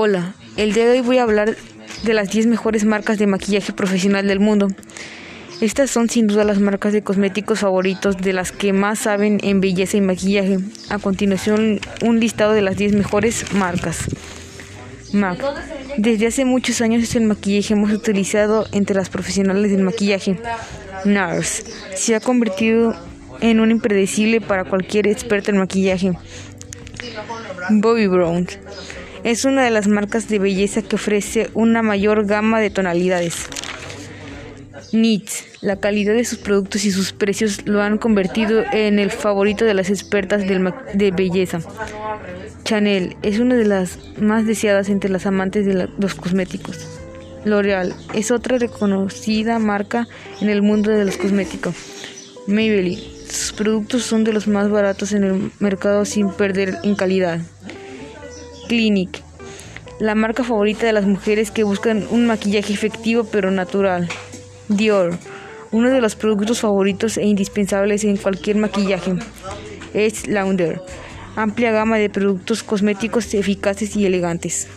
Hola, 0.00 0.32
el 0.56 0.74
día 0.74 0.84
de 0.84 0.92
hoy 0.92 1.00
voy 1.00 1.18
a 1.18 1.24
hablar 1.24 1.56
de 2.04 2.14
las 2.14 2.30
10 2.30 2.46
mejores 2.46 2.84
marcas 2.84 3.18
de 3.18 3.26
maquillaje 3.26 3.72
profesional 3.72 4.28
del 4.28 4.38
mundo. 4.38 4.68
Estas 5.60 5.90
son 5.90 6.08
sin 6.08 6.28
duda 6.28 6.44
las 6.44 6.60
marcas 6.60 6.92
de 6.92 7.02
cosméticos 7.02 7.58
favoritos 7.58 8.16
de 8.16 8.32
las 8.32 8.52
que 8.52 8.72
más 8.72 9.00
saben 9.00 9.40
en 9.42 9.60
belleza 9.60 9.96
y 9.96 10.00
maquillaje. 10.00 10.58
A 10.88 11.00
continuación, 11.00 11.80
un 12.00 12.20
listado 12.20 12.52
de 12.52 12.62
las 12.62 12.76
10 12.76 12.92
mejores 12.92 13.52
marcas. 13.54 14.04
MAC. 15.12 15.42
Desde 15.96 16.28
hace 16.28 16.44
muchos 16.44 16.80
años 16.80 17.12
el 17.16 17.24
maquillaje 17.24 17.74
hemos 17.74 17.90
utilizado 17.90 18.68
entre 18.70 18.94
las 18.94 19.08
profesionales 19.08 19.72
del 19.72 19.82
maquillaje. 19.82 20.38
NARS 21.06 21.64
se 21.96 22.14
ha 22.14 22.20
convertido 22.20 22.94
en 23.40 23.58
un 23.58 23.72
impredecible 23.72 24.40
para 24.40 24.62
cualquier 24.62 25.08
experto 25.08 25.50
en 25.50 25.56
maquillaje. 25.56 26.12
Bobby 27.70 28.06
Brown 28.06 28.46
es 29.24 29.44
una 29.44 29.64
de 29.64 29.70
las 29.70 29.88
marcas 29.88 30.28
de 30.28 30.38
belleza 30.38 30.82
que 30.82 30.96
ofrece 30.96 31.50
una 31.54 31.82
mayor 31.82 32.26
gama 32.26 32.60
de 32.60 32.70
tonalidades. 32.70 33.48
NYX, 34.92 35.62
la 35.62 35.76
calidad 35.76 36.14
de 36.14 36.24
sus 36.24 36.38
productos 36.38 36.84
y 36.84 36.90
sus 36.90 37.12
precios 37.12 37.66
lo 37.66 37.82
han 37.82 37.98
convertido 37.98 38.64
en 38.72 38.98
el 38.98 39.10
favorito 39.10 39.64
de 39.64 39.74
las 39.74 39.90
expertas 39.90 40.42
de 40.46 41.10
belleza. 41.10 41.60
Chanel 42.64 43.16
es 43.22 43.38
una 43.38 43.56
de 43.56 43.64
las 43.64 43.98
más 44.20 44.46
deseadas 44.46 44.88
entre 44.88 45.10
las 45.10 45.26
amantes 45.26 45.66
de 45.66 45.88
los 45.98 46.14
cosméticos. 46.14 46.86
L'Oreal 47.44 47.94
es 48.14 48.30
otra 48.30 48.58
reconocida 48.58 49.58
marca 49.58 50.06
en 50.40 50.48
el 50.48 50.62
mundo 50.62 50.90
de 50.90 51.04
los 51.04 51.16
cosméticos. 51.16 51.74
Maybelline, 52.46 53.00
sus 53.28 53.52
productos 53.52 54.02
son 54.02 54.24
de 54.24 54.32
los 54.32 54.48
más 54.48 54.70
baratos 54.70 55.12
en 55.12 55.24
el 55.24 55.50
mercado 55.58 56.04
sin 56.04 56.30
perder 56.30 56.78
en 56.82 56.94
calidad. 56.94 57.40
Clinique, 58.68 59.22
la 59.98 60.14
marca 60.14 60.44
favorita 60.44 60.86
de 60.86 60.92
las 60.92 61.06
mujeres 61.06 61.50
que 61.50 61.64
buscan 61.64 62.06
un 62.10 62.26
maquillaje 62.26 62.74
efectivo 62.74 63.24
pero 63.24 63.50
natural. 63.50 64.08
Dior, 64.68 65.18
uno 65.72 65.88
de 65.88 66.02
los 66.02 66.14
productos 66.14 66.60
favoritos 66.60 67.16
e 67.16 67.24
indispensables 67.24 68.04
en 68.04 68.18
cualquier 68.18 68.56
maquillaje. 68.56 69.14
Es 69.94 70.28
Launder, 70.28 70.82
amplia 71.34 71.72
gama 71.72 71.96
de 71.96 72.10
productos 72.10 72.62
cosméticos 72.62 73.32
eficaces 73.32 73.96
y 73.96 74.04
elegantes. 74.04 74.68